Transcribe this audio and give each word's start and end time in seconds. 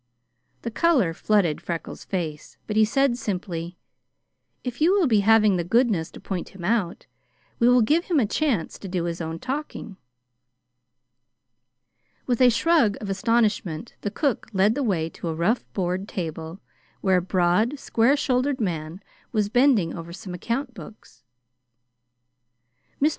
The 0.63 0.71
color 0.71 1.13
flooded 1.13 1.61
Freckles' 1.61 2.05
face, 2.05 2.57
but 2.65 2.75
he 2.75 2.83
said 2.85 3.19
simply: 3.19 3.77
"If 4.63 4.81
you 4.81 4.93
will 4.93 5.05
be 5.05 5.19
having 5.19 5.57
the 5.57 5.63
goodness 5.63 6.09
to 6.09 6.19
point 6.19 6.55
him 6.55 6.65
out, 6.65 7.05
we 7.59 7.69
will 7.69 7.83
give 7.83 8.05
him 8.05 8.19
a 8.19 8.25
chance 8.25 8.79
to 8.79 8.87
do 8.87 9.03
his 9.03 9.21
own 9.21 9.37
talking." 9.37 9.97
With 12.25 12.41
a 12.41 12.49
shrug 12.49 12.97
of 12.99 13.11
astonishment, 13.11 13.93
the 14.01 14.09
cook 14.09 14.47
led 14.53 14.73
the 14.73 14.81
way 14.81 15.07
to 15.11 15.27
a 15.27 15.35
rough 15.35 15.71
board 15.71 16.07
table 16.07 16.61
where 17.01 17.17
a 17.17 17.21
broad, 17.21 17.77
square 17.77 18.17
shouldered 18.17 18.59
man 18.59 19.03
was 19.31 19.49
bending 19.49 19.93
over 19.95 20.11
some 20.11 20.33
account 20.33 20.73
books. 20.73 21.21
"Mr. 22.99 23.09